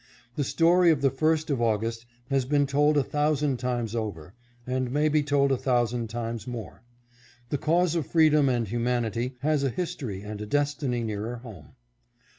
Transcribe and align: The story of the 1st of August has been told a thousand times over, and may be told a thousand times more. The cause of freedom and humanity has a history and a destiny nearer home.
The 0.35 0.43
story 0.43 0.89
of 0.89 1.01
the 1.03 1.11
1st 1.11 1.51
of 1.51 1.61
August 1.61 2.07
has 2.31 2.43
been 2.45 2.65
told 2.65 2.97
a 2.97 3.03
thousand 3.03 3.57
times 3.59 3.93
over, 3.93 4.33
and 4.65 4.89
may 4.89 5.09
be 5.09 5.21
told 5.21 5.51
a 5.51 5.57
thousand 5.57 6.09
times 6.09 6.47
more. 6.47 6.81
The 7.49 7.59
cause 7.59 7.93
of 7.93 8.07
freedom 8.07 8.49
and 8.49 8.67
humanity 8.67 9.35
has 9.41 9.63
a 9.63 9.69
history 9.69 10.23
and 10.23 10.41
a 10.41 10.47
destiny 10.47 11.03
nearer 11.03 11.35
home. 11.35 11.75